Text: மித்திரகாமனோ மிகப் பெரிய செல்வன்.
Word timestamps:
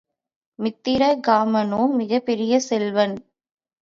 மித்திரகாமனோ 0.59 1.81
மிகப் 1.95 2.25
பெரிய 2.25 2.59
செல்வன். 2.59 3.15